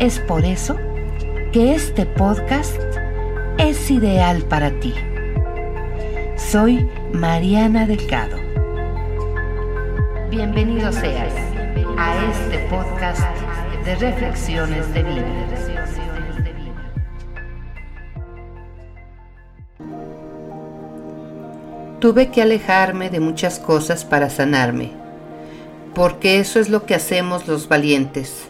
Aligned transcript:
Es 0.00 0.20
por 0.20 0.44
eso 0.44 0.76
que 1.52 1.74
este 1.74 2.06
podcast 2.06 2.80
es 3.58 3.90
ideal 3.90 4.42
para 4.42 4.70
ti. 4.78 4.94
Soy 6.36 6.88
Mariana 7.12 7.84
Delgado. 7.84 8.36
Bienvenido 10.30 10.92
seas 10.92 11.32
a 11.96 12.30
este 12.30 12.58
podcast 12.68 13.22
de 13.84 13.96
reflexiones 13.96 14.94
de 14.94 15.02
vida. 15.02 15.24
Tuve 21.98 22.30
que 22.30 22.40
alejarme 22.40 23.10
de 23.10 23.18
muchas 23.18 23.58
cosas 23.58 24.04
para 24.04 24.30
sanarme, 24.30 24.92
porque 25.92 26.38
eso 26.38 26.60
es 26.60 26.68
lo 26.68 26.86
que 26.86 26.94
hacemos 26.94 27.48
los 27.48 27.66
valientes 27.66 28.48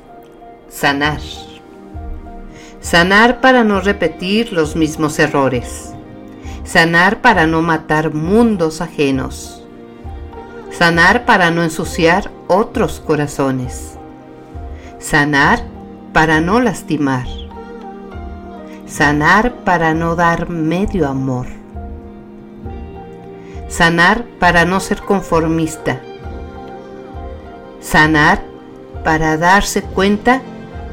sanar. 0.68 1.20
Sanar 2.80 3.40
para 3.40 3.64
no 3.64 3.80
repetir 3.80 4.52
los 4.52 4.76
mismos 4.76 5.18
errores. 5.18 5.92
Sanar 6.64 7.20
para 7.20 7.46
no 7.46 7.62
matar 7.62 8.14
mundos 8.14 8.80
ajenos. 8.80 9.64
Sanar 10.70 11.24
para 11.24 11.50
no 11.50 11.62
ensuciar 11.62 12.30
otros 12.46 13.00
corazones. 13.00 13.98
Sanar 14.98 15.60
para 16.12 16.40
no 16.40 16.60
lastimar. 16.60 17.26
Sanar 18.86 19.52
para 19.64 19.92
no 19.94 20.14
dar 20.14 20.48
medio 20.48 21.08
amor. 21.08 21.46
Sanar 23.68 24.24
para 24.38 24.64
no 24.64 24.80
ser 24.80 25.02
conformista. 25.02 26.00
Sanar 27.80 28.42
para 29.04 29.36
darse 29.36 29.82
cuenta 29.82 30.42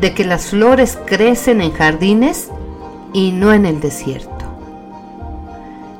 de 0.05 0.13
que 0.13 0.23
las 0.23 0.51
flores 0.51 0.99
crecen 1.07 1.61
en 1.61 1.71
jardines 1.71 2.51
y 3.11 3.31
no 3.31 3.53
en 3.53 3.65
el 3.65 3.79
desierto. 3.79 4.45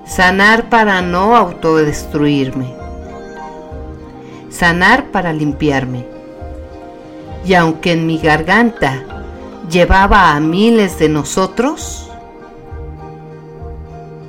Sanar 0.06 0.70
para 0.70 1.02
no 1.02 1.36
autodestruirme. 1.36 2.72
Sanar 4.52 5.06
para 5.06 5.33
limpiarme. 5.33 6.06
Y 7.48 7.56
aunque 7.56 7.94
en 7.94 8.06
mi 8.06 8.20
garganta 8.20 9.02
llevaba 9.72 10.36
a 10.36 10.39
miles 10.39 11.00
de 11.00 11.09
nosotros, 11.09 12.08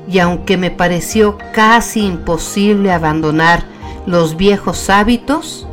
y 0.09 0.21
aunque 0.21 0.57
me 0.57 0.71
pareció 0.71 1.37
casi 1.53 2.07
imposible 2.07 2.93
abandonar 2.93 3.63
los 4.07 4.39
viejos 4.39 4.89
hábitos, 4.89 5.69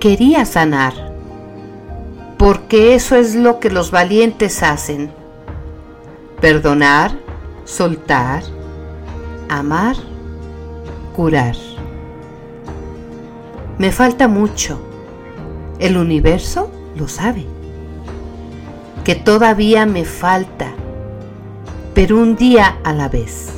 quería 0.00 0.44
sanar 0.44 1.11
porque 2.42 2.96
eso 2.96 3.14
es 3.14 3.36
lo 3.36 3.60
que 3.60 3.70
los 3.70 3.92
valientes 3.92 4.64
hacen. 4.64 5.12
Perdonar, 6.40 7.16
soltar, 7.64 8.42
amar, 9.48 9.94
curar. 11.14 11.54
Me 13.78 13.92
falta 13.92 14.26
mucho. 14.26 14.80
El 15.78 15.96
universo 15.96 16.68
lo 16.96 17.06
sabe. 17.06 17.46
Que 19.04 19.14
todavía 19.14 19.86
me 19.86 20.04
falta, 20.04 20.72
pero 21.94 22.18
un 22.18 22.34
día 22.34 22.76
a 22.82 22.92
la 22.92 23.08
vez. 23.08 23.52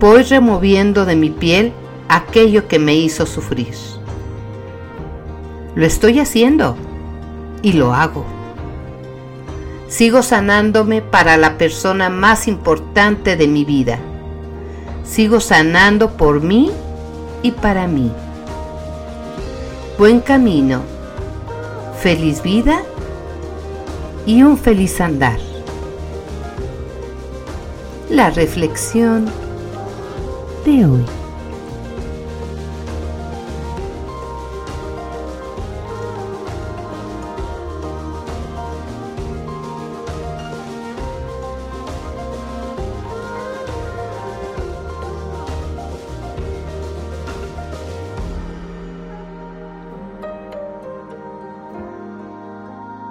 Voy 0.00 0.24
removiendo 0.24 1.06
de 1.06 1.14
mi 1.14 1.30
piel 1.30 1.72
aquello 2.08 2.66
que 2.66 2.80
me 2.80 2.96
hizo 2.96 3.24
sufrir. 3.24 3.76
Lo 5.76 5.86
estoy 5.86 6.18
haciendo 6.18 6.76
y 7.62 7.72
lo 7.72 7.94
hago. 7.94 8.24
Sigo 9.88 10.22
sanándome 10.22 11.02
para 11.02 11.36
la 11.36 11.58
persona 11.58 12.08
más 12.08 12.48
importante 12.48 13.36
de 13.36 13.46
mi 13.46 13.64
vida. 13.64 13.98
Sigo 15.04 15.40
sanando 15.40 16.16
por 16.16 16.40
mí 16.40 16.70
y 17.42 17.52
para 17.52 17.86
mí. 17.86 18.10
Buen 19.98 20.20
camino, 20.20 20.80
feliz 22.00 22.42
vida 22.42 22.82
y 24.26 24.42
un 24.42 24.56
feliz 24.56 25.00
andar. 25.00 25.38
La 28.08 28.30
reflexión 28.30 29.26
de 30.64 30.86
hoy. 30.86 31.21